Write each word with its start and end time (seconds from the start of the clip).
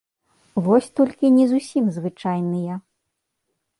Вось 0.67 0.87
толькі 0.99 1.31
не 1.37 1.45
зусім 1.53 1.85
звычайныя. 1.99 2.73